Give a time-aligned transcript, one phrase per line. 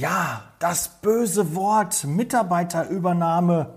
[0.00, 3.74] Ja, das böse Wort Mitarbeiterübernahme.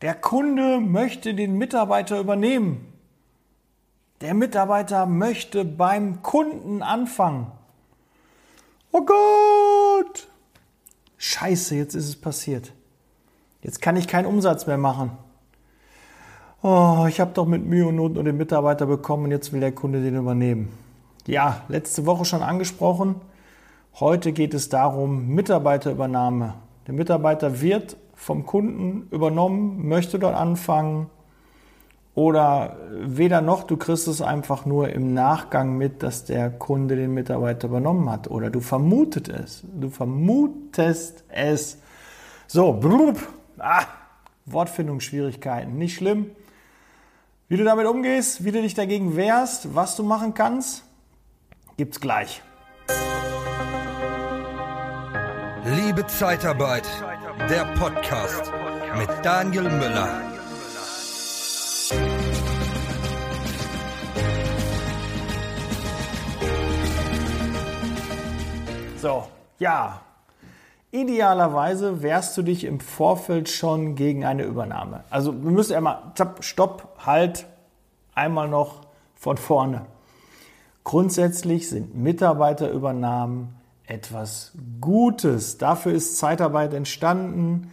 [0.00, 2.90] Der Kunde möchte den Mitarbeiter übernehmen.
[4.22, 7.52] Der Mitarbeiter möchte beim Kunden anfangen.
[8.92, 10.28] Oh Gott!
[11.18, 12.72] Scheiße, jetzt ist es passiert.
[13.60, 15.10] Jetzt kann ich keinen Umsatz mehr machen.
[16.62, 19.60] Oh, ich habe doch mit Mühe und Not nur den Mitarbeiter bekommen und jetzt will
[19.60, 20.72] der Kunde den übernehmen.
[21.26, 23.16] Ja, letzte Woche schon angesprochen.
[23.98, 26.54] Heute geht es darum, Mitarbeiterübernahme.
[26.86, 31.10] Der Mitarbeiter wird vom Kunden übernommen, möchte dort anfangen
[32.14, 37.14] oder weder noch, du kriegst es einfach nur im Nachgang mit, dass der Kunde den
[37.14, 39.64] Mitarbeiter übernommen hat oder du vermutet es.
[39.72, 41.78] Du vermutest es.
[42.46, 43.18] So, blub,
[43.58, 43.84] ah,
[44.46, 46.32] Wortfindungsschwierigkeiten, nicht schlimm.
[47.48, 50.84] Wie du damit umgehst, wie du dich dagegen wehrst, was du machen kannst,
[51.76, 52.42] gibt's gleich.
[55.90, 56.84] Liebe Zeitarbeit,
[57.48, 58.52] der Podcast
[58.96, 60.22] mit Daniel Müller.
[68.98, 69.26] So,
[69.58, 70.00] ja.
[70.92, 75.02] Idealerweise wehrst du dich im Vorfeld schon gegen eine Übernahme.
[75.10, 77.46] Also wir müssen einmal, stopp, halt,
[78.14, 78.82] einmal noch
[79.16, 79.86] von vorne.
[80.84, 83.59] Grundsätzlich sind Mitarbeiterübernahmen
[83.90, 85.58] etwas Gutes.
[85.58, 87.70] Dafür ist Zeitarbeit entstanden.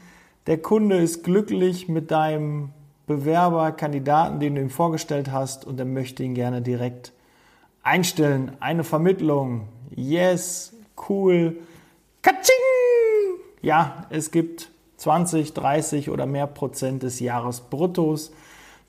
[0.48, 2.70] Der Kunde ist glücklich mit deinem
[3.06, 7.14] Bewerber, Kandidaten, den du ihm vorgestellt hast und er möchte ihn gerne direkt
[7.84, 8.52] einstellen.
[8.60, 9.70] Eine Vermittlung.
[9.96, 10.74] Yes,
[11.08, 11.58] cool.
[12.22, 12.56] Katsching!
[13.62, 18.32] Ja, es gibt 20, 30 oder mehr Prozent des Jahresbruttos.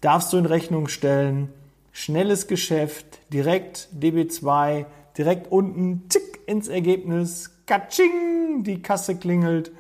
[0.01, 1.53] Darfst du in Rechnung stellen.
[1.93, 4.87] Schnelles Geschäft, direkt DB2,
[5.19, 9.72] direkt unten, zick ins Ergebnis, katsching, die Kasse klingelt.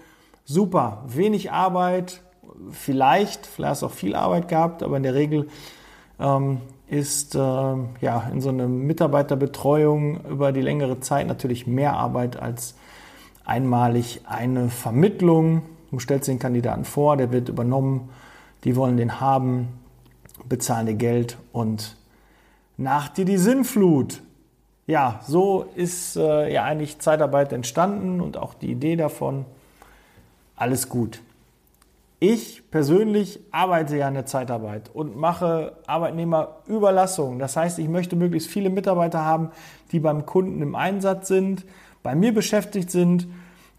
[0.44, 2.20] Super, wenig Arbeit,
[2.70, 5.48] vielleicht, vielleicht hast du auch viel Arbeit gehabt, aber in der Regel
[6.18, 12.40] ähm, ist äh, ja in so einer Mitarbeiterbetreuung über die längere Zeit natürlich mehr Arbeit
[12.40, 12.74] als
[13.44, 15.62] einmalig eine Vermittlung.
[15.90, 18.10] Du stellst den Kandidaten vor, der wird übernommen,
[18.64, 19.68] die wollen den haben,
[20.48, 21.96] bezahlen dir Geld und
[22.76, 24.22] nach dir die Sinnflut.
[24.88, 29.44] Ja, so ist äh, ja eigentlich Zeitarbeit entstanden und auch die Idee davon.
[30.56, 31.20] Alles gut.
[32.20, 37.38] Ich persönlich arbeite ja in der Zeitarbeit und mache Arbeitnehmerüberlassung.
[37.38, 39.50] Das heißt, ich möchte möglichst viele Mitarbeiter haben,
[39.92, 41.66] die beim Kunden im Einsatz sind,
[42.02, 43.28] bei mir beschäftigt sind,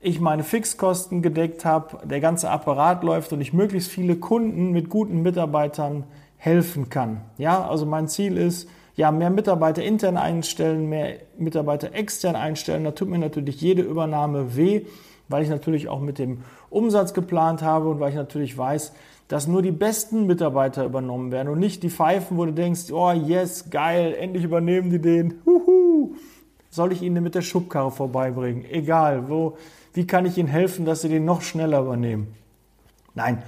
[0.02, 4.90] ich meine Fixkosten gedeckt habe, der ganze Apparat läuft und ich möglichst viele Kunden mit
[4.90, 6.04] guten Mitarbeitern
[6.38, 7.22] helfen kann.
[7.40, 12.84] Ja, also mein Ziel ist, ja, mehr Mitarbeiter intern einstellen, mehr Mitarbeiter extern einstellen.
[12.84, 14.82] Da tut mir natürlich jede Übernahme weh,
[15.30, 16.40] weil ich natürlich auch mit dem
[16.70, 18.92] Umsatz geplant habe und weil ich natürlich weiß,
[19.30, 23.12] dass nur die besten Mitarbeiter übernommen werden und nicht die Pfeifen, wo du denkst, oh
[23.12, 25.36] yes, geil, endlich übernehmen die den.
[25.46, 26.16] Huhu.
[26.70, 28.66] Soll ich ihnen mit der Schubkarre vorbeibringen?
[28.70, 29.56] Egal, wo,
[29.94, 32.36] wie kann ich ihnen helfen, dass sie den noch schneller übernehmen?
[33.16, 33.44] Nein,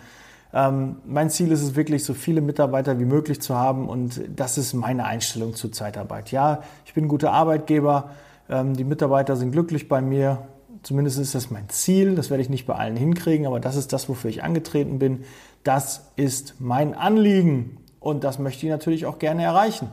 [0.54, 4.58] ähm, mein Ziel ist es wirklich, so viele Mitarbeiter wie möglich zu haben und das
[4.58, 6.32] ist meine Einstellung zur Zeitarbeit.
[6.32, 8.12] Ja, ich bin ein guter Arbeitgeber,
[8.50, 10.40] ähm, die Mitarbeiter sind glücklich bei mir
[10.84, 12.16] Zumindest ist das mein Ziel.
[12.16, 15.24] Das werde ich nicht bei allen hinkriegen, aber das ist das, wofür ich angetreten bin.
[15.64, 19.92] Das ist mein Anliegen und das möchte ich natürlich auch gerne erreichen.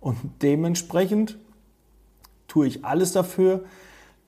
[0.00, 1.38] Und dementsprechend
[2.48, 3.64] tue ich alles dafür,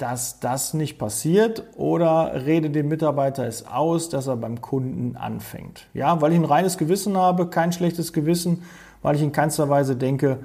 [0.00, 5.88] dass das nicht passiert oder rede dem Mitarbeiter es aus, dass er beim Kunden anfängt.
[5.93, 8.62] Ja, weil ich ein reines Gewissen habe, kein schlechtes Gewissen,
[9.03, 10.39] weil ich in keinster Weise denke,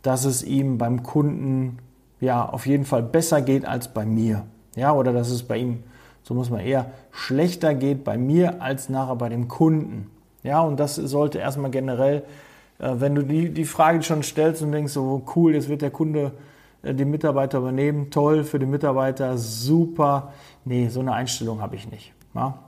[0.00, 1.78] dass es ihm beim Kunden
[2.20, 4.44] ja auf jeden Fall besser geht als bei mir.
[4.76, 5.82] Ja, oder dass es bei ihm,
[6.22, 10.10] so muss man eher, schlechter geht bei mir als nachher bei dem Kunden.
[10.42, 12.22] Ja, und das sollte erstmal generell,
[12.78, 15.90] äh, wenn du die, die Frage schon stellst und denkst, so cool, jetzt wird der
[15.90, 16.32] Kunde
[16.82, 20.32] äh, den Mitarbeiter übernehmen, toll für den Mitarbeiter, super.
[20.64, 22.12] Nee, so eine Einstellung habe ich nicht.
[22.34, 22.58] Ja?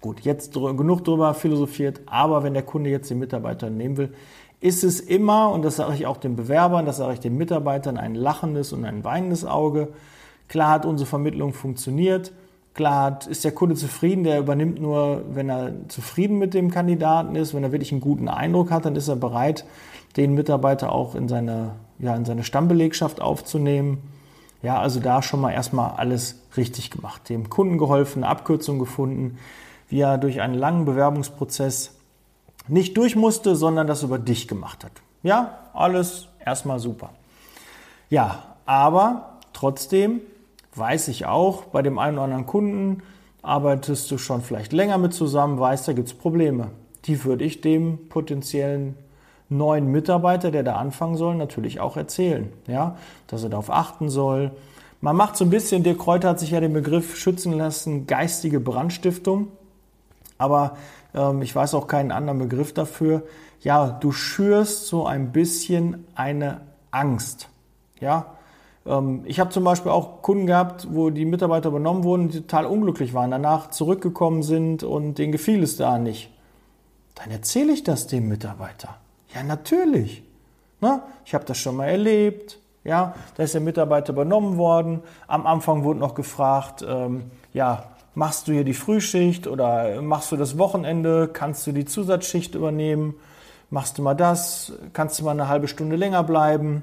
[0.00, 4.12] Gut, jetzt dr genug drüber philosophiert, aber wenn der Kunde jetzt den Mitarbeiter nehmen will,
[4.60, 7.96] ist es immer, und das sage ich auch den Bewerbern, das sage ich den Mitarbeitern,
[7.98, 9.88] ein lachendes und ein weinendes Auge.
[10.48, 12.32] Klar hat unsere Vermittlung funktioniert.
[12.74, 17.36] Klar hat, ist der Kunde zufrieden, der übernimmt nur, wenn er zufrieden mit dem Kandidaten
[17.36, 19.66] ist, wenn er wirklich einen guten Eindruck hat, dann ist er bereit,
[20.16, 23.98] den Mitarbeiter auch in seine, ja, in seine Stammbelegschaft aufzunehmen.
[24.62, 27.28] Ja, also da schon mal erstmal alles richtig gemacht.
[27.28, 29.38] Dem Kunden geholfen, eine Abkürzung gefunden,
[29.88, 31.96] wie er durch einen langen Bewerbungsprozess
[32.68, 34.92] nicht durch musste, sondern das über dich gemacht hat.
[35.22, 37.10] Ja, alles erstmal super.
[38.08, 40.20] Ja, aber trotzdem
[40.74, 43.02] weiß ich auch, bei dem einen oder anderen Kunden
[43.42, 46.70] arbeitest du schon vielleicht länger mit zusammen, weißt, da gibt es Probleme.
[47.04, 48.96] Die würde ich dem potenziellen
[49.56, 52.96] neuen Mitarbeiter, der da anfangen soll, natürlich auch erzählen, ja,
[53.26, 54.52] dass er darauf achten soll.
[55.00, 58.60] Man macht so ein bisschen, der Kräuter hat sich ja den Begriff schützen lassen, geistige
[58.60, 59.48] Brandstiftung,
[60.38, 60.76] aber
[61.14, 63.22] ähm, ich weiß auch keinen anderen Begriff dafür.
[63.60, 66.60] Ja, du schürst so ein bisschen eine
[66.90, 67.48] Angst,
[68.00, 68.26] ja,
[68.86, 72.66] ähm, ich habe zum Beispiel auch Kunden gehabt, wo die Mitarbeiter übernommen wurden, die total
[72.66, 76.30] unglücklich waren, danach zurückgekommen sind und denen gefiel es da nicht.
[77.14, 78.96] Dann erzähle ich das dem Mitarbeiter.
[79.34, 80.22] Ja, natürlich.
[80.80, 82.58] Na, ich habe das schon mal erlebt.
[82.84, 85.02] Ja, da ist der Mitarbeiter übernommen worden.
[85.28, 87.84] Am Anfang wurde noch gefragt, ähm, ja,
[88.14, 91.28] machst du hier die Frühschicht oder machst du das Wochenende?
[91.32, 93.14] Kannst du die Zusatzschicht übernehmen?
[93.70, 94.72] Machst du mal das?
[94.92, 96.82] Kannst du mal eine halbe Stunde länger bleiben?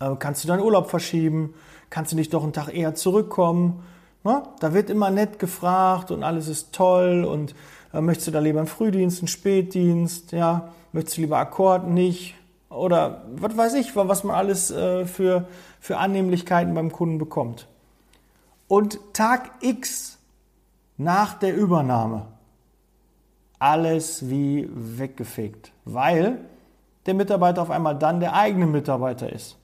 [0.00, 1.54] Äh, kannst du deinen Urlaub verschieben?
[1.90, 3.84] Kannst du nicht doch einen Tag eher zurückkommen?
[4.24, 7.54] Na, da wird immer nett gefragt und alles ist toll und
[8.00, 10.32] möchtest du da lieber einen Frühdienst, einen Spätdienst?
[10.32, 12.34] Ja, möchtest du lieber Akkord nicht?
[12.68, 15.46] Oder was weiß ich, was man alles äh, für,
[15.80, 17.68] für Annehmlichkeiten beim Kunden bekommt.
[18.66, 20.18] Und Tag X
[20.96, 22.26] nach der Übernahme
[23.58, 26.38] alles wie weggefegt, weil
[27.06, 29.56] der Mitarbeiter auf einmal dann der eigene Mitarbeiter ist.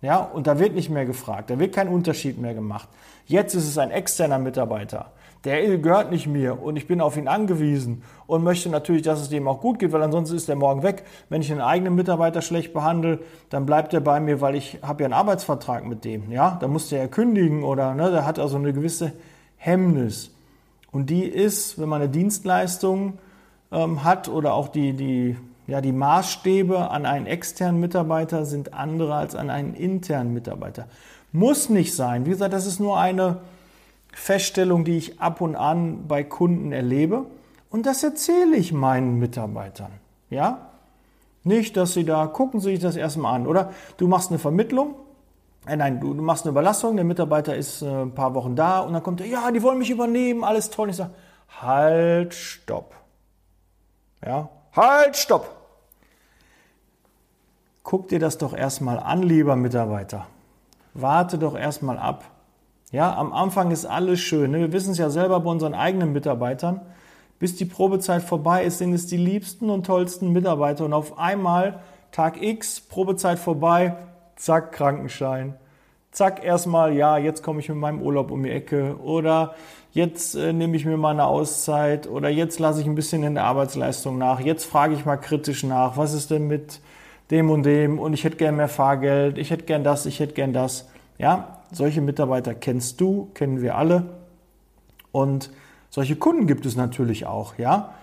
[0.00, 2.88] Ja, und da wird nicht mehr gefragt, da wird kein Unterschied mehr gemacht.
[3.26, 5.12] Jetzt ist es ein externer Mitarbeiter.
[5.44, 9.28] Der gehört nicht mir und ich bin auf ihn angewiesen und möchte natürlich, dass es
[9.28, 11.04] dem auch gut geht, weil ansonsten ist der morgen weg.
[11.28, 15.02] Wenn ich einen eigenen Mitarbeiter schlecht behandle, dann bleibt er bei mir, weil ich habe
[15.02, 16.32] ja einen Arbeitsvertrag mit dem.
[16.32, 19.12] Ja, da muss der ja kündigen oder ne, der hat also eine gewisse
[19.56, 20.32] Hemmnis.
[20.90, 23.18] Und die ist, wenn man eine Dienstleistung
[23.70, 25.36] ähm, hat oder auch die, die
[25.68, 30.86] ja, die Maßstäbe an einen externen Mitarbeiter sind andere als an einen internen Mitarbeiter.
[31.30, 32.24] Muss nicht sein.
[32.24, 33.36] Wie gesagt, das ist nur eine
[34.12, 37.26] Feststellung, die ich ab und an bei Kunden erlebe.
[37.70, 39.92] Und das erzähle ich meinen Mitarbeitern.
[40.30, 40.70] Ja?
[41.44, 43.46] Nicht, dass sie da gucken sich das erstmal an.
[43.46, 44.94] Oder du machst eine Vermittlung.
[45.66, 46.96] Äh, nein, du, du machst eine Überlassung.
[46.96, 49.78] Der Mitarbeiter ist äh, ein paar Wochen da und dann kommt er, ja, die wollen
[49.78, 50.84] mich übernehmen, alles toll.
[50.84, 51.10] Und ich sage,
[51.60, 52.94] halt, stopp.
[54.24, 55.58] Ja, halt, stopp
[57.88, 60.26] guck dir das doch erstmal an, lieber Mitarbeiter.
[60.92, 62.22] Warte doch erstmal ab.
[62.90, 64.50] Ja, am Anfang ist alles schön.
[64.50, 64.60] Ne?
[64.60, 66.80] Wir wissen es ja selber bei unseren eigenen Mitarbeitern.
[67.38, 70.86] Bis die Probezeit vorbei ist, sind es die liebsten und tollsten Mitarbeiter.
[70.86, 71.80] Und auf einmal,
[72.12, 73.94] Tag X, Probezeit vorbei,
[74.36, 75.54] zack, Krankenschein.
[76.10, 78.96] Zack, erstmal, ja, jetzt komme ich mit meinem Urlaub um die Ecke.
[79.04, 79.54] Oder
[79.92, 82.08] jetzt äh, nehme ich mir mal eine Auszeit.
[82.08, 84.40] Oder jetzt lasse ich ein bisschen in der Arbeitsleistung nach.
[84.40, 85.98] Jetzt frage ich mal kritisch nach.
[85.98, 86.80] Was ist denn mit
[87.30, 90.32] dem und dem und ich hätte gern mehr Fahrgeld, ich hätte gern das, ich hätte
[90.32, 90.88] gern das.
[91.18, 94.04] Ja, solche Mitarbeiter kennst du, kennen wir alle.
[95.12, 95.50] Und
[95.90, 97.94] solche Kunden gibt es natürlich auch, ja.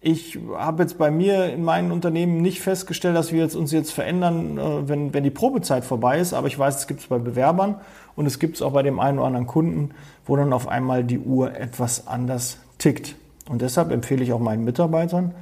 [0.00, 3.90] Ich habe jetzt bei mir in meinem Unternehmen nicht festgestellt, dass wir jetzt uns jetzt
[3.90, 7.18] verändern, äh, wenn, wenn die Probezeit vorbei ist, aber ich weiß, es gibt es bei
[7.18, 7.80] Bewerbern
[8.14, 9.90] und es gibt es auch bei dem einen oder anderen Kunden,
[10.24, 13.16] wo dann auf einmal die Uhr etwas anders tickt.
[13.48, 15.34] Und deshalb empfehle ich auch meinen Mitarbeitern,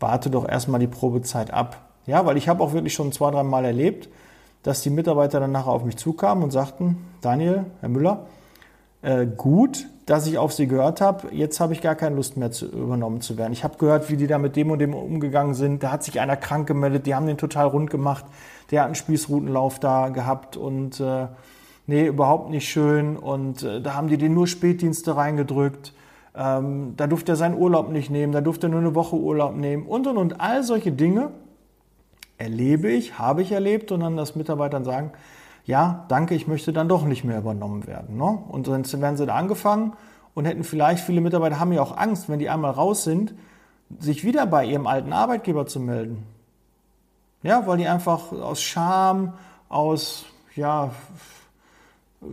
[0.00, 1.90] warte doch erstmal die Probezeit ab.
[2.06, 4.08] Ja, weil ich habe auch wirklich schon zwei, drei Mal erlebt,
[4.62, 8.26] dass die Mitarbeiter dann nachher auf mich zukamen und sagten, Daniel, Herr Müller,
[9.02, 11.28] äh, gut, dass ich auf Sie gehört habe.
[11.32, 13.52] Jetzt habe ich gar keine Lust mehr zu, übernommen zu werden.
[13.52, 15.82] Ich habe gehört, wie die da mit dem und dem umgegangen sind.
[15.82, 18.24] Da hat sich einer krank gemeldet, die haben den total rund gemacht.
[18.70, 21.26] Der hat einen Spießrutenlauf da gehabt und äh,
[21.86, 23.16] nee, überhaupt nicht schön.
[23.16, 25.92] Und äh, da haben die den nur Spätdienste reingedrückt.
[26.34, 29.54] Ähm, da durfte er seinen Urlaub nicht nehmen, da durfte er nur eine Woche Urlaub
[29.54, 31.30] nehmen und und und all solche Dinge
[32.38, 35.12] erlebe ich, habe ich erlebt und dann das Mitarbeitern sagen,
[35.64, 38.16] ja, danke, ich möchte dann doch nicht mehr übernommen werden.
[38.16, 38.38] Ne?
[38.48, 39.92] Und dann werden sie da angefangen
[40.34, 43.34] und hätten vielleicht, viele Mitarbeiter haben ja auch Angst, wenn die einmal raus sind,
[43.98, 46.26] sich wieder bei ihrem alten Arbeitgeber zu melden.
[47.42, 49.34] Ja, weil die einfach aus Scham,
[49.68, 50.90] aus ja,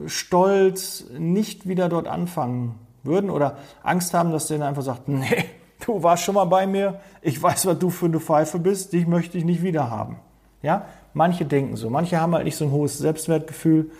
[0.05, 5.45] Stolz nicht wieder dort anfangen würden oder Angst haben, dass der dann einfach sagt, nee,
[5.85, 9.07] du warst schon mal bei mir, ich weiß, was du für eine Pfeife bist, dich
[9.07, 10.17] möchte ich nicht wieder haben.
[10.61, 13.91] Ja, manche denken so, manche haben halt nicht so ein hohes Selbstwertgefühl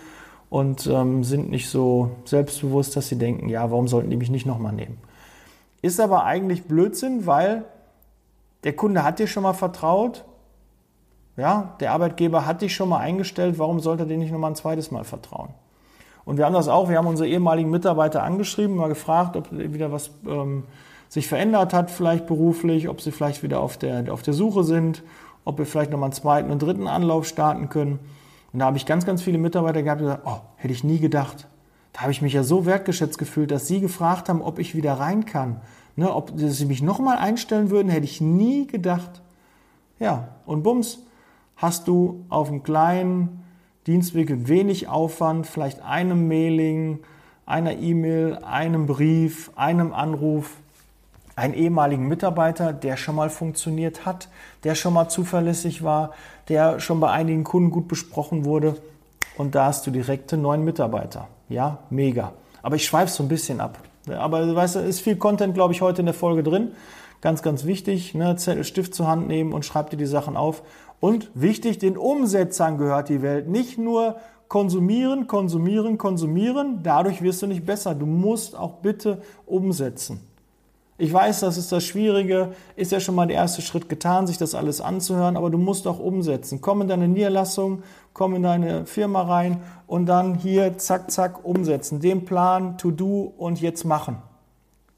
[0.50, 4.46] und ähm, sind nicht so selbstbewusst, dass sie denken, ja, warum sollten die mich nicht
[4.46, 4.98] nochmal nehmen?
[5.80, 7.64] Ist aber eigentlich Blödsinn, weil
[8.64, 10.24] der Kunde hat dir schon mal vertraut,
[11.36, 14.56] ja, der Arbeitgeber hat dich schon mal eingestellt, warum sollte er dir nicht nochmal ein
[14.56, 15.50] zweites Mal vertrauen?
[16.26, 19.90] Und wir haben das auch, wir haben unsere ehemaligen Mitarbeiter angeschrieben, mal gefragt, ob wieder
[19.90, 20.64] was ähm,
[21.10, 25.02] sich verändert hat, vielleicht beruflich, ob sie vielleicht wieder auf der, auf der Suche sind,
[25.44, 27.98] ob wir vielleicht nochmal einen zweiten und dritten Anlauf starten können.
[28.52, 31.00] Und da habe ich ganz, ganz viele Mitarbeiter gehabt, die gesagt, oh, hätte ich nie
[31.00, 31.48] gedacht.
[31.92, 34.94] Da habe ich mich ja so wertgeschätzt gefühlt, dass sie gefragt haben, ob ich wieder
[34.94, 35.60] rein kann.
[35.96, 39.20] Ne, ob sie mich nochmal einstellen würden, hätte ich nie gedacht.
[39.98, 41.00] Ja, und bums,
[41.56, 43.42] hast du auf einem kleinen
[43.88, 47.00] Dienstweg wenig Aufwand, vielleicht einem Mailing,
[47.46, 50.52] einer E-Mail, einem Brief, einem Anruf,
[51.40, 54.28] einen ehemaligen Mitarbeiter, der schon mal funktioniert hat,
[54.62, 56.12] der schon mal zuverlässig war,
[56.48, 58.76] der schon bei einigen Kunden gut besprochen wurde.
[59.38, 61.28] Und da hast du direkte neuen Mitarbeiter.
[61.48, 62.32] Ja, mega.
[62.62, 63.78] Aber ich schweife so ein bisschen ab.
[64.08, 66.72] Aber weißt du, ist viel Content, glaube ich, heute in der Folge drin.
[67.22, 68.36] Ganz, ganz wichtig, ne?
[68.36, 70.62] Zettel, Stift zur Hand nehmen und schreib dir die Sachen auf.
[71.00, 73.48] Und wichtig, den Umsetzern gehört die Welt.
[73.48, 74.16] Nicht nur
[74.48, 76.82] konsumieren, konsumieren, konsumieren.
[76.82, 77.94] Dadurch wirst du nicht besser.
[77.94, 80.20] Du musst auch bitte umsetzen.
[81.00, 84.36] Ich weiß, das ist das Schwierige, ist ja schon mal der erste Schritt getan, sich
[84.36, 86.60] das alles anzuhören, aber du musst auch umsetzen.
[86.60, 92.00] Komm in deine Niederlassung, komm in deine Firma rein und dann hier zack, zack umsetzen.
[92.00, 94.18] Den Plan, to do und jetzt machen.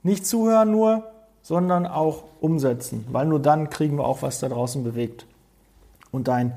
[0.03, 1.05] Nicht zuhören nur,
[1.41, 5.27] sondern auch umsetzen, weil nur dann kriegen wir auch was da draußen bewegt.
[6.11, 6.55] Und dein,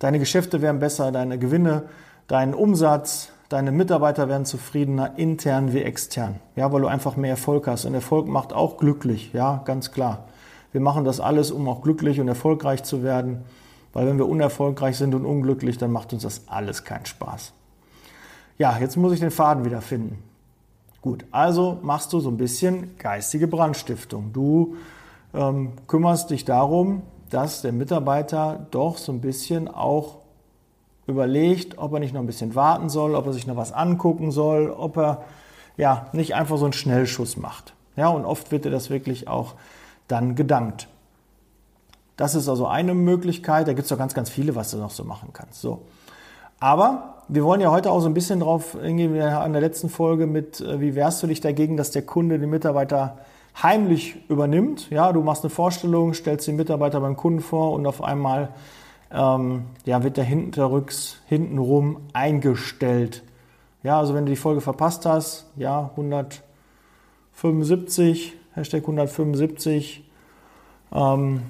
[0.00, 1.84] deine Geschäfte werden besser, deine Gewinne,
[2.26, 6.40] dein Umsatz, deine Mitarbeiter werden zufriedener, intern wie extern.
[6.56, 7.84] Ja, weil du einfach mehr Erfolg hast.
[7.84, 10.24] Und Erfolg macht auch glücklich, ja, ganz klar.
[10.72, 13.44] Wir machen das alles, um auch glücklich und erfolgreich zu werden.
[13.92, 17.52] Weil wenn wir unerfolgreich sind und unglücklich, dann macht uns das alles keinen Spaß.
[18.58, 20.22] Ja, jetzt muss ich den Faden wieder finden.
[21.00, 24.32] Gut, also machst du so ein bisschen geistige Brandstiftung.
[24.32, 24.76] Du
[25.32, 30.17] ähm, kümmerst dich darum, dass der Mitarbeiter doch so ein bisschen auch
[31.08, 34.30] überlegt, ob er nicht noch ein bisschen warten soll, ob er sich noch was angucken
[34.30, 35.22] soll, ob er
[35.76, 37.74] ja nicht einfach so einen Schnellschuss macht.
[37.96, 39.54] Ja, und oft wird dir das wirklich auch
[40.06, 40.86] dann gedankt.
[42.16, 43.68] Das ist also eine Möglichkeit.
[43.68, 45.60] Da gibt es doch ganz, ganz viele, was du noch so machen kannst.
[45.60, 45.82] So.
[46.60, 50.26] Aber wir wollen ja heute auch so ein bisschen drauf hingehen, an der letzten Folge
[50.26, 53.18] mit, äh, wie wehrst du dich dagegen, dass der Kunde den Mitarbeiter
[53.62, 54.90] heimlich übernimmt.
[54.90, 58.50] Ja, du machst eine Vorstellung, stellst den Mitarbeiter beim Kunden vor und auf einmal
[59.10, 63.22] ähm, ja, wird der hinterrücks, hintenrum eingestellt.
[63.82, 70.08] Ja, also wenn du die Folge verpasst hast, ja, 175, Hashtag 175,
[70.92, 71.42] ähm,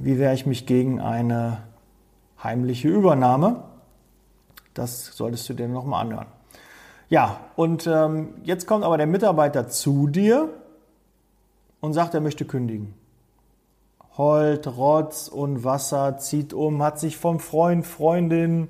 [0.00, 1.58] wie wehre ich mich gegen eine
[2.42, 3.62] heimliche Übernahme?
[4.74, 6.26] Das solltest du dir nochmal anhören.
[7.08, 10.48] Ja, und ähm, jetzt kommt aber der Mitarbeiter zu dir
[11.80, 12.94] und sagt, er möchte kündigen
[14.16, 18.68] heult Rotz und Wasser, zieht um, hat sich vom Freund, Freundin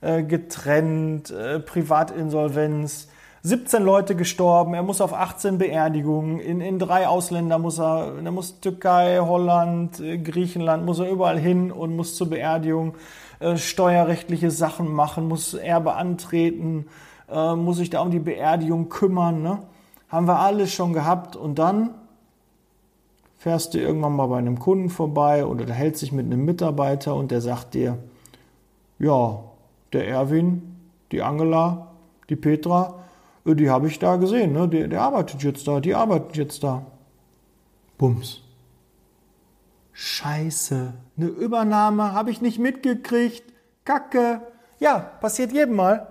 [0.00, 3.08] äh, getrennt, äh, Privatinsolvenz,
[3.42, 8.30] 17 Leute gestorben, er muss auf 18 Beerdigungen, in, in drei Ausländer muss er, er
[8.30, 12.94] muss Türkei, Holland, äh, Griechenland, muss er überall hin und muss zur Beerdigung
[13.40, 16.86] äh, steuerrechtliche Sachen machen, muss Erbe antreten,
[17.30, 19.42] äh, muss sich da um die Beerdigung kümmern.
[19.42, 19.58] Ne?
[20.08, 21.90] Haben wir alles schon gehabt und dann
[23.44, 27.14] fährst du irgendwann mal bei einem Kunden vorbei oder da hält sich mit einem Mitarbeiter
[27.14, 27.98] und der sagt dir,
[28.98, 29.44] ja,
[29.92, 30.76] der Erwin,
[31.12, 31.88] die Angela,
[32.30, 33.04] die Petra,
[33.44, 34.66] äh, die habe ich da gesehen, ne?
[34.66, 36.86] der, der arbeitet jetzt da, die arbeitet jetzt da.
[37.98, 38.40] Bums.
[39.92, 43.44] Scheiße, eine Übernahme habe ich nicht mitgekriegt.
[43.84, 44.40] Kacke.
[44.80, 46.08] Ja, passiert jedem Mal.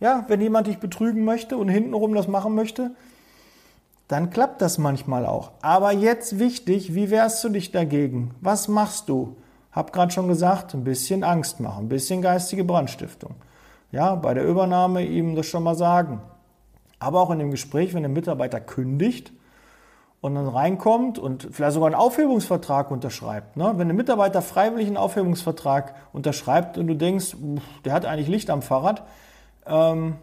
[0.00, 2.90] Ja, wenn jemand dich betrügen möchte und hintenrum das machen möchte,
[4.10, 5.52] dann klappt das manchmal auch.
[5.62, 8.34] Aber jetzt wichtig, wie wehrst du dich dagegen?
[8.40, 9.36] Was machst du?
[9.70, 13.36] Hab gerade schon gesagt, ein bisschen Angst machen, ein bisschen geistige Brandstiftung.
[13.92, 16.20] Ja, bei der Übernahme ihm das schon mal sagen.
[16.98, 19.32] Aber auch in dem Gespräch, wenn der Mitarbeiter kündigt
[20.20, 23.56] und dann reinkommt und vielleicht sogar einen Aufhebungsvertrag unterschreibt.
[23.56, 23.74] Ne?
[23.76, 27.36] Wenn der Mitarbeiter freiwillig einen Aufhebungsvertrag unterschreibt und du denkst,
[27.84, 29.04] der hat eigentlich Licht am Fahrrad,
[29.66, 30.16] ähm,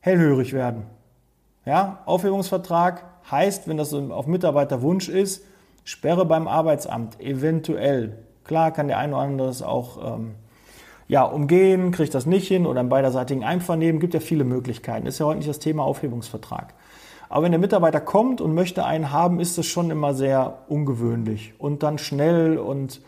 [0.00, 0.86] hellhörig werden.
[1.64, 5.44] Ja, Aufhebungsvertrag heißt, wenn das auf Mitarbeiterwunsch ist,
[5.84, 8.18] Sperre beim Arbeitsamt, eventuell.
[8.44, 10.34] Klar kann der eine oder andere das auch ähm,
[11.08, 15.06] ja, umgehen, kriegt das nicht hin oder im beiderseitigen Einvernehmen, gibt ja viele Möglichkeiten.
[15.06, 16.74] Ist ja heute nicht das Thema Aufhebungsvertrag.
[17.28, 21.54] Aber wenn der Mitarbeiter kommt und möchte einen haben, ist das schon immer sehr ungewöhnlich
[21.58, 23.00] und dann schnell und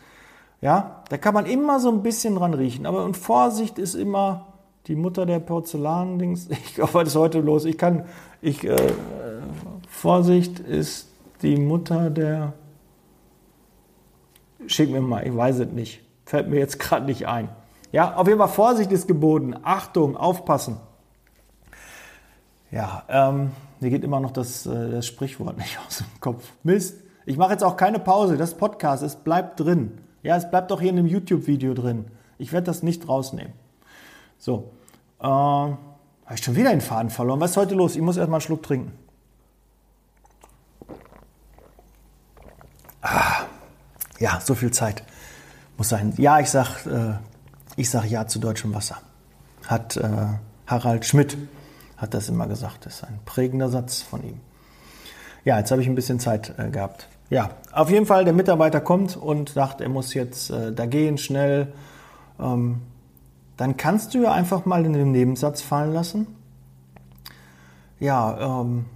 [0.61, 2.87] ja, da kann man immer so ein bisschen dran riechen.
[2.87, 4.52] Aber und Vorsicht ist immer
[4.87, 6.49] die Mutter der Porzellan-Dings.
[6.51, 7.65] Ich was ist heute los?
[7.65, 8.05] Ich kann,
[8.41, 8.77] ich, äh,
[9.89, 11.09] Vorsicht ist
[11.43, 12.55] die Mutter der.
[14.67, 16.01] Schick mir mal, ich weiß es nicht.
[16.25, 17.49] Fällt mir jetzt gerade nicht ein.
[17.93, 19.55] Ja, auf jeden Fall Vorsicht ist geboten.
[19.63, 20.79] Achtung, aufpassen.
[22.71, 26.53] Ja, ähm, mir geht immer noch das, äh, das Sprichwort nicht aus dem Kopf.
[26.63, 27.01] Mist.
[27.27, 28.37] Ich mache jetzt auch keine Pause.
[28.37, 29.99] Das Podcast, es bleibt drin.
[30.23, 32.07] Ja, es bleibt auch hier in dem YouTube-Video drin.
[32.39, 33.53] Ich werde das nicht rausnehmen.
[34.43, 34.73] So.
[35.21, 35.79] Äh, Habe
[36.35, 37.39] ich schon wieder den Faden verloren.
[37.39, 37.95] Was ist heute los?
[37.95, 38.93] Ich muss erstmal einen Schluck trinken.
[43.03, 43.45] Ah,
[44.19, 45.05] ja, so viel Zeit
[45.77, 46.13] muss sein.
[46.17, 47.15] Ja, ich sag, äh,
[47.77, 48.99] ich sag ja zu deutschem Wasser.
[49.69, 50.09] Hat äh,
[50.67, 51.37] Harald Schmidt
[51.97, 52.87] hat das immer gesagt.
[52.87, 54.41] Das ist ein prägender Satz von ihm.
[55.45, 57.07] Ja, jetzt habe ich ein bisschen Zeit äh, gehabt.
[57.31, 61.17] Ja, auf jeden Fall, der Mitarbeiter kommt und sagt, er muss jetzt äh, da gehen,
[61.17, 61.73] schnell.
[62.41, 62.83] Ähm,
[63.63, 66.27] dann kannst du ja einfach mal in den Nebensatz fallen lassen.
[68.01, 68.87] Ja, ähm,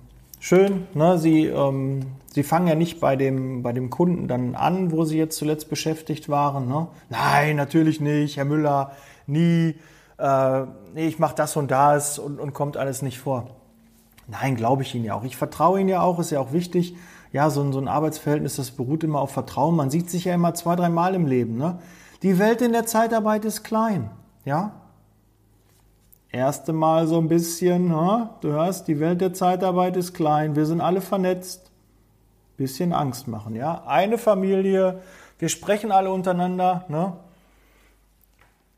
[0.40, 1.18] schön, ne?
[1.18, 5.18] Sie, ähm, Sie fangen ja nicht bei dem, bei dem Kunden dann an, wo Sie
[5.18, 6.66] jetzt zuletzt beschäftigt waren.
[6.66, 6.88] Ne?
[7.10, 8.90] Nein, natürlich nicht, Herr Müller,
[9.28, 9.76] nie.
[10.18, 10.62] Äh,
[10.94, 13.46] nee, ich mache das und das und, und kommt alles nicht vor.
[14.26, 15.22] Nein, glaube ich Ihnen ja auch.
[15.22, 16.96] Ich vertraue Ihnen ja auch, ist ja auch wichtig.
[17.32, 19.76] Ja, so ein, so ein Arbeitsverhältnis, das beruht immer auf Vertrauen.
[19.76, 21.56] Man sieht sich ja immer zwei, drei Mal im Leben.
[21.56, 21.78] Ne?
[22.24, 24.10] Die Welt in der Zeitarbeit ist klein.
[24.46, 24.72] Ja?
[26.30, 28.30] Erste Mal so ein bisschen, ne?
[28.40, 30.56] du hörst, die Welt der Zeitarbeit ist klein.
[30.56, 31.70] Wir sind alle vernetzt.
[32.56, 33.54] Bisschen Angst machen.
[33.54, 33.82] Ja?
[33.86, 35.00] Eine Familie,
[35.38, 36.84] wir sprechen alle untereinander.
[36.88, 37.12] Ne?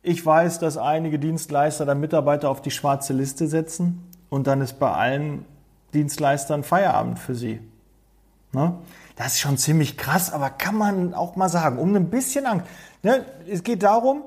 [0.02, 4.78] Ich weiß, dass einige Dienstleister dann Mitarbeiter auf die schwarze Liste setzen und dann ist
[4.78, 5.44] bei allen
[5.92, 7.60] Dienstleistern Feierabend für sie.
[8.52, 8.74] Ne?
[9.16, 12.66] Das ist schon ziemlich krass, aber kann man auch mal sagen, um ein bisschen Angst.
[13.02, 13.26] Ne?
[13.46, 14.22] Es geht darum,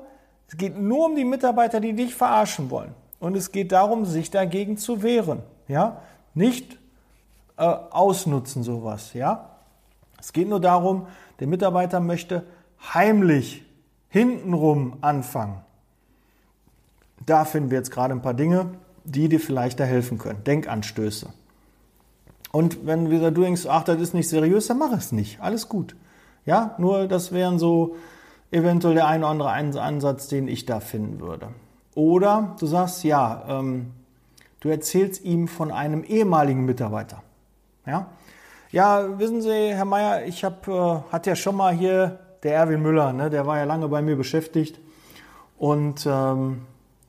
[0.52, 2.94] es geht nur um die Mitarbeiter, die dich verarschen wollen.
[3.20, 5.38] Und es geht darum, sich dagegen zu wehren.
[5.66, 6.02] Ja?
[6.34, 6.78] Nicht
[7.56, 9.14] äh, ausnutzen sowas.
[9.14, 9.48] Ja?
[10.20, 11.06] Es geht nur darum,
[11.40, 12.44] der Mitarbeiter möchte
[12.92, 13.64] heimlich
[14.10, 15.62] hintenrum anfangen.
[17.24, 20.44] Da finden wir jetzt gerade ein paar Dinge, die dir vielleicht da helfen können.
[20.44, 21.30] Denkanstöße.
[22.50, 25.40] Und wenn du denkst, ach, das ist nicht seriös, dann mach es nicht.
[25.40, 25.96] Alles gut.
[26.44, 27.96] Ja, nur das wären so
[28.52, 31.48] eventuell der ein oder andere Ansatz, den ich da finden würde.
[31.94, 33.92] Oder du sagst, ja, ähm,
[34.60, 37.22] du erzählst ihm von einem ehemaligen Mitarbeiter.
[37.86, 38.06] Ja,
[38.70, 42.82] ja wissen Sie, Herr Meier, ich habe, äh, hat ja schon mal hier der Erwin
[42.82, 44.80] Müller, ne, der war ja lange bei mir beschäftigt
[45.58, 46.62] und ähm,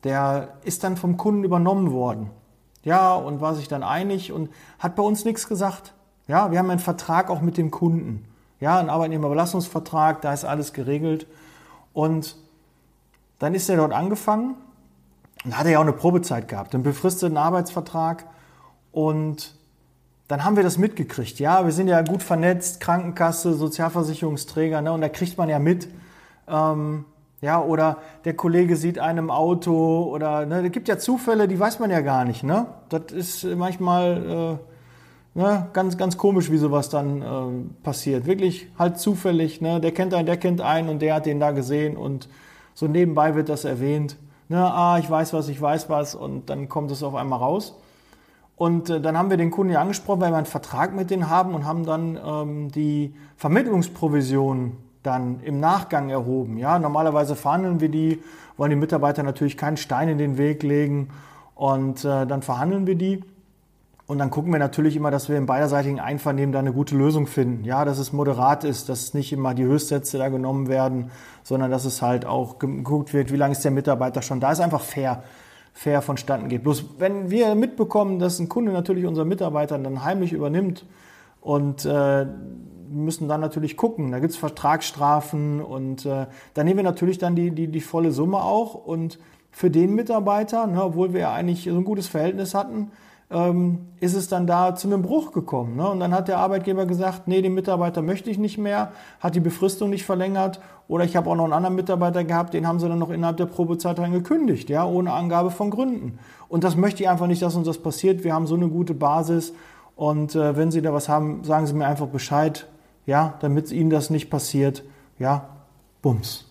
[0.04, 2.30] der ist dann vom Kunden übernommen worden.
[2.84, 5.94] Ja, und war sich dann einig und hat bei uns nichts gesagt.
[6.28, 8.26] Ja, wir haben einen Vertrag auch mit dem Kunden.
[8.64, 11.28] Ja, ein Arbeitnehmerbelastungsvertrag, da ist alles geregelt.
[11.92, 12.38] Und
[13.40, 14.56] dann ist er dort angefangen
[15.44, 18.26] und hat er ja auch eine Probezeit gehabt, einen befristeten Arbeitsvertrag.
[18.94, 19.54] Und
[20.30, 21.40] dann haben wir das mitgekriegt.
[21.40, 25.90] Ja, wir sind ja gut vernetzt, Krankenkasse, Sozialversicherungsträger, ne, und da kriegt man ja mit,
[26.48, 27.04] ähm,
[27.42, 31.80] ja, oder der Kollege sieht einem Auto oder ne, es gibt ja Zufälle, die weiß
[31.80, 32.44] man ja gar nicht.
[32.44, 32.68] Ne?
[32.88, 34.73] Das ist manchmal äh,
[35.34, 38.26] ne, ganz, ganz komisch, wie sowas dann äh, passiert.
[38.26, 39.62] Wirklich halt zufällig.
[39.62, 39.80] Ne?
[39.80, 42.30] Der kennt einen, der kennt einen und der hat den da gesehen und
[42.74, 44.18] so nebenbei wird das erwähnt.
[44.50, 44.60] Ne?
[44.60, 47.76] Ah, ich weiß was, ich weiß was und dann kommt es auf einmal raus.
[48.56, 51.30] Und äh, dann haben wir den Kunden ja angesprochen, weil wir einen Vertrag mit denen
[51.30, 56.58] haben und haben dann ähm, die Vermittlungsprovision dann im Nachgang erhoben.
[56.58, 58.22] Ja, normalerweise verhandeln wir die,
[58.58, 61.10] wollen die Mitarbeiter natürlich keinen Stein in den Weg legen
[61.56, 63.24] und äh, dann verhandeln wir die.
[64.14, 67.26] Und dann gucken wir natürlich immer, dass wir im beiderseitigen Einvernehmen da eine gute Lösung
[67.26, 67.64] finden.
[67.64, 71.10] Ja, dass es moderat ist, dass nicht immer die Höchstsätze da genommen werden,
[71.42, 74.52] sondern dass es halt auch geguckt wird, wie lange ist der Mitarbeiter schon da.
[74.52, 75.24] Ist einfach fair,
[75.74, 76.62] fair vonstatten geht.
[76.62, 80.86] Bloß wenn wir mitbekommen, dass ein Kunde natürlich unseren Mitarbeiter dann heimlich übernimmt
[81.42, 82.28] und äh,
[82.92, 84.12] müssen dann natürlich gucken.
[84.12, 88.12] Da gibt es Vertragsstrafen und äh, da nehmen wir natürlich dann die, die, die volle
[88.12, 88.76] Summe auch.
[88.76, 89.18] Und
[89.50, 92.92] für den Mitarbeiter, ne, obwohl wir ja eigentlich so ein gutes Verhältnis hatten,
[93.34, 95.76] ähm, ist es dann da zu einem Bruch gekommen.
[95.76, 95.90] Ne?
[95.90, 99.42] Und dann hat der Arbeitgeber gesagt, nee, den Mitarbeiter möchte ich nicht mehr, hat die
[99.42, 100.62] Befristung nicht verlängert.
[100.88, 103.38] Oder ich habe auch noch einen anderen Mitarbeiter gehabt, den haben sie dann noch innerhalb
[103.38, 106.20] der Probezeit dann gekündigt, ja, ohne Angabe von Gründen.
[106.48, 108.24] Und das möchte ich einfach nicht, dass uns das passiert.
[108.24, 109.54] Wir haben so eine gute Basis.
[109.96, 112.68] Und äh, wenn Sie da was haben, sagen Sie mir einfach Bescheid
[113.06, 114.84] ja, damit ihnen das nicht passiert,
[115.20, 115.50] ja,
[116.02, 116.46] bums.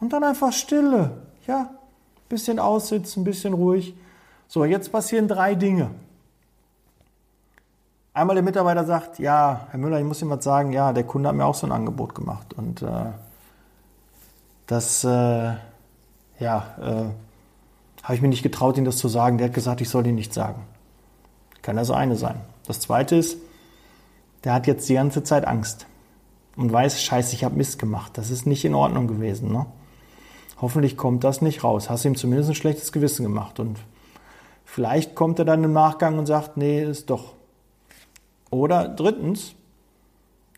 [0.00, 1.70] Und dann einfach Stille, ja,
[2.28, 3.94] bisschen aussitzen, bisschen ruhig.
[4.48, 5.90] So, jetzt passieren drei Dinge.
[8.14, 11.28] Einmal der Mitarbeiter sagt, ja, Herr Müller, ich muss Ihnen was sagen, ja, der Kunde
[11.28, 13.06] hat mir auch so ein Angebot gemacht und äh,
[14.66, 15.54] das, äh,
[16.38, 17.04] ja, äh,
[18.02, 19.38] habe ich mir nicht getraut, Ihnen das zu sagen.
[19.38, 20.62] Der hat gesagt, ich soll Ihnen nicht sagen.
[21.62, 22.40] Kann also eine sein.
[22.66, 23.38] Das zweite ist,
[24.44, 25.86] der hat jetzt die ganze Zeit Angst
[26.56, 28.18] und weiß, scheiße, ich habe Mist gemacht.
[28.18, 29.52] Das ist nicht in Ordnung gewesen.
[29.52, 29.66] Ne?
[30.60, 31.90] Hoffentlich kommt das nicht raus.
[31.90, 33.60] Hast ihm zumindest ein schlechtes Gewissen gemacht.
[33.60, 33.78] Und
[34.72, 37.34] vielleicht kommt er dann im Nachgang und sagt, nee, ist doch.
[38.50, 39.54] Oder drittens,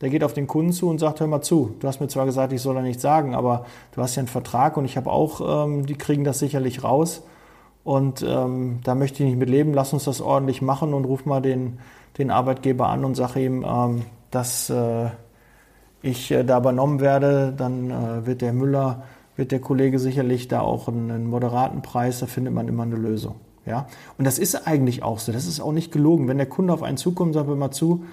[0.00, 2.26] Der geht auf den Kunden zu und sagt, hör mal zu, du hast mir zwar
[2.26, 5.10] gesagt, ich soll da nichts sagen, aber du hast ja einen Vertrag und ich habe
[5.10, 7.22] auch, ähm, die kriegen das sicherlich raus.
[7.84, 11.26] Und ähm, da möchte ich nicht mit leben, lass uns das ordentlich machen und ruf
[11.26, 11.78] mal den,
[12.18, 15.10] den Arbeitgeber an und sage ihm, ähm, dass äh,
[16.02, 17.54] ich äh, da übernommen werde.
[17.56, 19.04] Dann äh, wird der Müller,
[19.36, 22.96] wird der Kollege sicherlich da auch einen, einen moderaten Preis, da findet man immer eine
[22.96, 23.36] Lösung.
[23.66, 23.86] Ja?
[24.18, 26.28] Und das ist eigentlich auch so, das ist auch nicht gelogen.
[26.28, 28.04] Wenn der Kunde auf einen zukommt, sagt immer zu,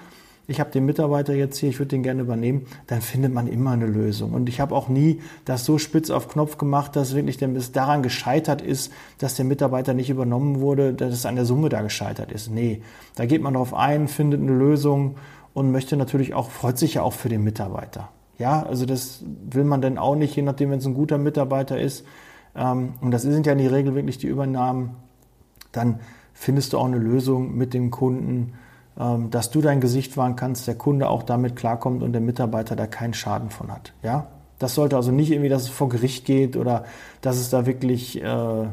[0.48, 3.70] ich habe den Mitarbeiter jetzt hier, ich würde den gerne übernehmen, dann findet man immer
[3.70, 4.32] eine Lösung.
[4.32, 8.02] Und ich habe auch nie das so spitz auf Knopf gemacht, dass wirklich es daran
[8.02, 12.32] gescheitert ist, dass der Mitarbeiter nicht übernommen wurde, dass es an der Summe da gescheitert
[12.32, 12.50] ist.
[12.50, 12.82] Nee,
[13.14, 15.16] da geht man darauf ein, findet eine Lösung
[15.54, 18.08] und möchte natürlich auch, freut sich ja auch für den Mitarbeiter.
[18.38, 21.80] Ja, also das will man dann auch nicht, je nachdem, wenn es ein guter Mitarbeiter
[21.80, 22.04] ist.
[22.56, 24.96] Ähm, und das sind ja in der Regel wirklich die Übernahmen.
[25.72, 26.00] Dann
[26.34, 28.54] findest du auch eine Lösung mit dem Kunden,
[28.98, 32.76] ähm, dass du dein Gesicht wahren kannst, der Kunde auch damit klarkommt und der Mitarbeiter
[32.76, 33.92] da keinen Schaden von hat.
[34.02, 34.26] Ja,
[34.58, 36.84] das sollte also nicht irgendwie, dass es vor Gericht geht oder
[37.20, 38.66] dass es da wirklich äh,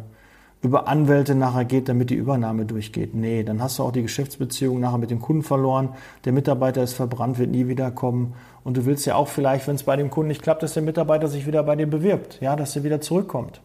[0.62, 3.16] über Anwälte nachher geht, damit die Übernahme durchgeht.
[3.16, 5.90] Nee, dann hast du auch die Geschäftsbeziehung nachher mit dem Kunden verloren.
[6.26, 8.34] Der Mitarbeiter ist verbrannt, wird nie wiederkommen.
[8.64, 10.84] Und du willst ja auch vielleicht, wenn es bei dem Kunden nicht klappt, dass der
[10.84, 13.62] Mitarbeiter sich wieder bei dir bewirbt, ja, dass er wieder zurückkommt.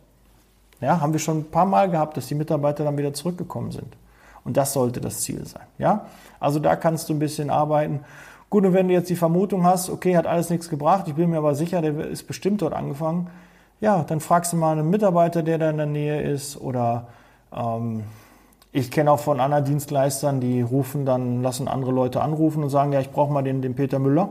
[0.84, 3.96] Ja, haben wir schon ein paar Mal gehabt, dass die Mitarbeiter dann wieder zurückgekommen sind.
[4.44, 5.64] Und das sollte das Ziel sein.
[5.78, 6.06] Ja?
[6.38, 8.00] Also da kannst du ein bisschen arbeiten.
[8.50, 11.30] Gut, und wenn du jetzt die Vermutung hast, okay, hat alles nichts gebracht, ich bin
[11.30, 13.28] mir aber sicher, der ist bestimmt dort angefangen,
[13.80, 17.08] ja, dann fragst du mal einen Mitarbeiter, der da in der Nähe ist oder
[17.52, 18.04] ähm,
[18.70, 22.92] ich kenne auch von anderen Dienstleistern, die rufen dann, lassen andere Leute anrufen und sagen,
[22.92, 24.28] ja, ich brauche mal den, den Peter Müller.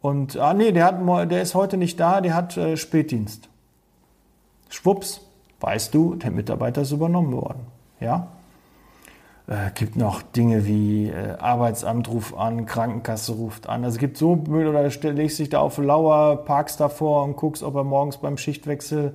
[0.00, 3.48] Und, ah nee, der, hat, der ist heute nicht da, der hat äh, Spätdienst.
[4.74, 5.20] Schwupps,
[5.60, 7.60] weißt du, der Mitarbeiter ist übernommen worden.
[8.00, 8.26] Ja?
[9.46, 13.84] Äh, gibt noch Dinge wie äh, Arbeitsamt ruft an, Krankenkasse ruft an.
[13.84, 17.62] Also es gibt so Müll oder legst dich da auf Lauer, parkst davor und guckst,
[17.62, 19.14] ob er morgens beim Schichtwechsel,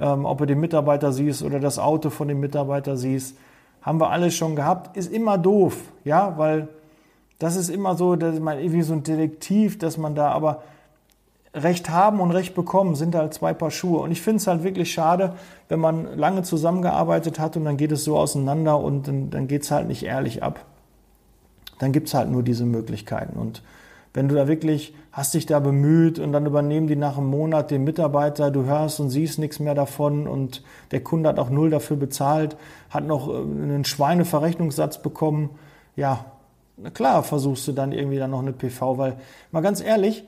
[0.00, 3.36] ähm, ob er den Mitarbeiter siehst oder das Auto von dem Mitarbeiter siehst.
[3.80, 4.96] Haben wir alles schon gehabt.
[4.96, 6.66] Ist immer doof, ja, weil
[7.38, 10.62] das ist immer so, dass man irgendwie so ein Detektiv, dass man da aber
[11.58, 14.00] Recht haben und Recht bekommen sind halt zwei Paar Schuhe.
[14.00, 15.34] Und ich finde es halt wirklich schade,
[15.68, 19.62] wenn man lange zusammengearbeitet hat und dann geht es so auseinander und dann, dann geht
[19.62, 20.64] es halt nicht ehrlich ab.
[21.78, 23.38] Dann gibt es halt nur diese Möglichkeiten.
[23.38, 23.62] Und
[24.14, 27.70] wenn du da wirklich hast dich da bemüht und dann übernehmen die nach einem Monat
[27.70, 31.70] den Mitarbeiter, du hörst und siehst nichts mehr davon und der Kunde hat auch null
[31.70, 32.56] dafür bezahlt,
[32.90, 35.50] hat noch äh, einen Schweineverrechnungssatz bekommen,
[35.96, 36.24] ja,
[36.76, 39.16] na klar versuchst du dann irgendwie dann noch eine PV, weil
[39.50, 40.24] mal ganz ehrlich,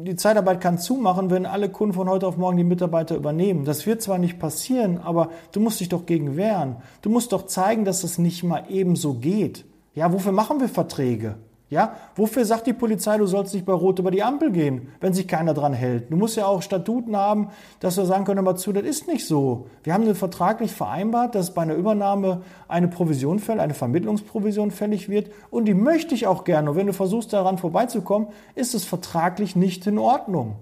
[0.00, 3.64] die Zeitarbeit kann zumachen, wenn alle Kunden von heute auf morgen die Mitarbeiter übernehmen.
[3.64, 6.76] Das wird zwar nicht passieren, aber du musst dich doch gegen wehren.
[7.02, 9.64] Du musst doch zeigen, dass das nicht mal ebenso geht.
[9.94, 11.36] Ja, wofür machen wir Verträge?
[11.68, 15.12] Ja, wofür sagt die Polizei, du sollst nicht bei Rot über die Ampel gehen, wenn
[15.12, 16.12] sich keiner dran hält?
[16.12, 17.48] Du musst ja auch Statuten haben,
[17.80, 19.66] dass wir sagen können, aber zu, das ist nicht so.
[19.82, 25.08] Wir haben den Vertrag vereinbart, dass bei einer Übernahme eine Provision fällt, eine Vermittlungsprovision fällig
[25.08, 26.70] wird und die möchte ich auch gerne.
[26.70, 30.54] Und wenn du versuchst, daran vorbeizukommen, ist es vertraglich nicht in Ordnung.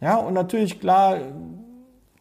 [0.00, 1.16] Ja, und natürlich klar,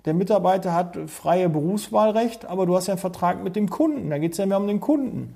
[0.05, 4.09] der Mitarbeiter hat freie Berufswahlrecht, aber du hast ja einen Vertrag mit dem Kunden.
[4.09, 5.35] Da geht es ja mehr um den Kunden.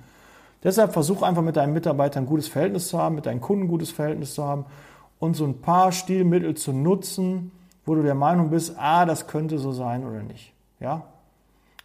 [0.63, 3.67] Deshalb versuch einfach mit deinen Mitarbeitern ein gutes Verhältnis zu haben, mit deinen Kunden ein
[3.67, 4.65] gutes Verhältnis zu haben
[5.19, 7.51] und so ein paar Stilmittel zu nutzen,
[7.85, 10.53] wo du der Meinung bist, ah, das könnte so sein oder nicht.
[10.79, 11.03] Ja?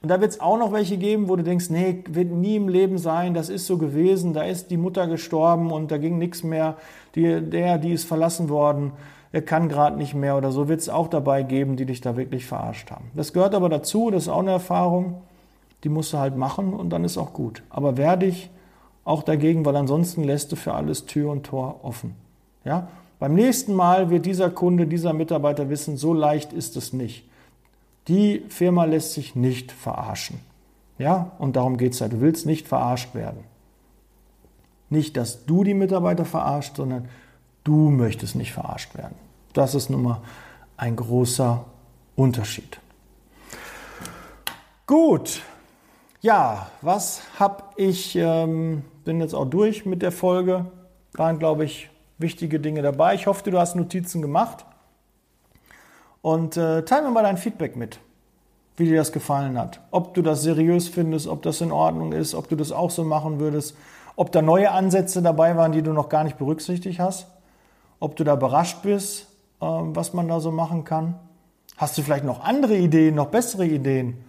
[0.03, 2.69] Und da wird es auch noch welche geben, wo du denkst, nee, wird nie im
[2.69, 6.43] Leben sein, das ist so gewesen, da ist die Mutter gestorben und da ging nichts
[6.43, 6.77] mehr,
[7.15, 8.93] die, der, die ist verlassen worden,
[9.33, 12.17] er kann gerade nicht mehr oder so, wird es auch dabei geben, die dich da
[12.17, 13.11] wirklich verarscht haben.
[13.15, 15.21] Das gehört aber dazu, das ist auch eine Erfahrung,
[15.85, 17.63] die musst du halt machen und dann ist auch gut.
[17.69, 18.51] Aber wehr dich
[19.11, 22.15] auch dagegen, weil ansonsten lässt du für alles Tür und Tor offen.
[22.65, 22.89] Ja?
[23.19, 27.29] Beim nächsten Mal wird dieser Kunde, dieser Mitarbeiter wissen, so leicht ist es nicht.
[28.09, 30.41] Die Firma lässt sich nicht verarschen.
[30.97, 32.09] Ja, und darum geht es ja.
[32.09, 33.45] Du willst nicht verarscht werden.
[34.89, 37.09] Nicht, dass du die Mitarbeiter verarscht, sondern
[37.65, 39.15] du möchtest nicht verarscht werden.
[39.53, 40.21] Das ist nun mal
[40.77, 41.65] ein großer
[42.17, 42.79] Unterschied.
[44.87, 45.43] Gut,
[46.23, 50.67] ja, was habe ich, ähm, bin jetzt auch durch mit der Folge.
[51.15, 53.15] Waren, glaube ich, wichtige Dinge dabei.
[53.15, 54.65] Ich hoffe, du hast Notizen gemacht.
[56.23, 57.99] Und äh, teile mir mal dein Feedback mit,
[58.77, 59.81] wie dir das gefallen hat.
[59.91, 63.05] Ob du das seriös findest, ob das in Ordnung ist, ob du das auch so
[63.05, 63.75] machen würdest,
[64.17, 67.27] ob da neue Ansätze dabei waren, die du noch gar nicht berücksichtigt hast,
[68.01, 69.29] ob du da überrascht bist,
[69.61, 71.15] äh, was man da so machen kann.
[71.79, 74.23] Hast du vielleicht noch andere Ideen, noch bessere Ideen?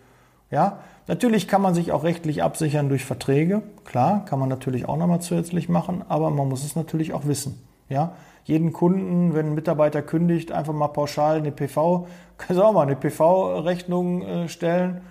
[0.50, 3.64] Ja, Natürlich kann man sich auch rechtlich absichern durch Verträge.
[3.86, 7.62] Klar, kann man natürlich auch nochmal zusätzlich machen, aber man muss es natürlich auch wissen.
[7.90, 8.14] Ja,
[8.46, 12.96] jeden Kunden, wenn ein Mitarbeiter kündigt, einfach mal pauschal eine PV, kannst auch mal eine
[12.96, 15.02] PV-Rechnung äh, stellen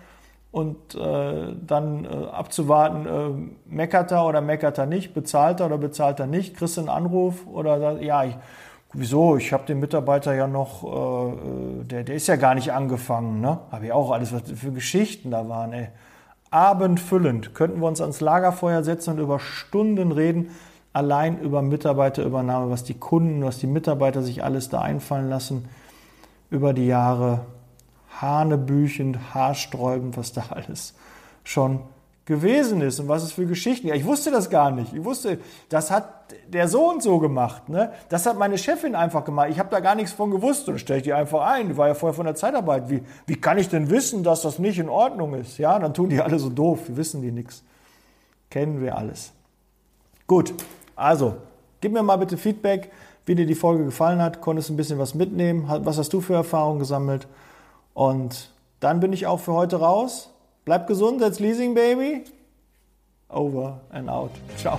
[0.53, 5.79] und äh, dann äh, abzuwarten, äh, meckert er oder meckert er nicht, bezahlt er oder
[5.79, 8.37] bezahlt er nicht, kriegst du einen Anruf oder ja, ich,
[8.93, 12.73] wieso, ich habe den Mitarbeiter ja noch, äh, äh, der, der ist ja gar nicht
[12.73, 13.61] angefangen, ne?
[13.71, 15.89] Habe ich auch alles, was für Geschichten da waren, ey.
[16.51, 20.51] Abendfüllend könnten wir uns ans Lagerfeuer setzen und über Stunden reden,
[20.93, 25.69] allein über Mitarbeiterübernahme, was die Kunden, was die Mitarbeiter sich alles da einfallen lassen
[26.51, 27.47] über die Jahre
[28.21, 30.95] hanebüchend, haarsträubend, was da alles
[31.45, 31.81] schon
[32.27, 33.89] gewesen ist und was es für Geschichten.
[33.89, 34.93] Ja, ich wusste das gar nicht.
[34.93, 37.69] Ich wusste, das hat der so und so gemacht.
[37.69, 37.93] Ne?
[38.09, 39.49] Das hat meine Chefin einfach gemacht.
[39.51, 41.69] Ich habe da gar nichts von gewusst und stelle ich die einfach ein.
[41.69, 42.89] Die war ja vorher von der Zeitarbeit.
[42.89, 45.59] Wie, wie kann ich denn wissen, dass das nicht in Ordnung ist?
[45.59, 46.89] Ja, dann tun die alle so doof.
[46.89, 47.65] Wir wissen die nichts.
[48.49, 49.33] Kennen wir alles.
[50.27, 50.55] Gut,
[50.95, 51.37] also
[51.81, 52.93] gib mir mal bitte Feedback,
[53.27, 54.41] wie dir die Folge gefallen hat.
[54.41, 55.65] Konntest ein bisschen was mitnehmen?
[55.85, 57.27] Was hast du für Erfahrungen gesammelt?
[57.95, 60.30] Und dann bin ich auch für heute raus.
[60.71, 62.27] Bleib gesund, that's Leasing Baby.
[63.29, 64.31] Over and out.
[64.57, 64.79] Ciao.